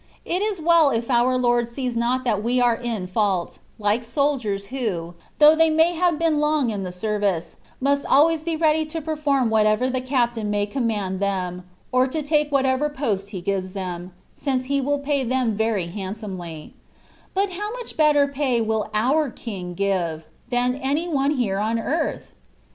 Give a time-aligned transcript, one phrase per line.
[0.25, 4.69] It is well if our Lord sees not that we are in faulty like soldiers,
[4.73, 8.99] who, though they may have been long in the service, must always be ready to
[8.99, 14.11] perform whatever the captain may command them, or to take whatever post he gives them,
[14.33, 16.71] since he will pay them very handsomely^
[17.35, 22.31] But how much better pay will (mr King give, than any one here on earth!